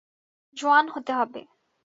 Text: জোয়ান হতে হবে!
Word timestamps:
জোয়ান 0.57 0.85
হতে 0.93 1.11
হবে! 1.13 1.41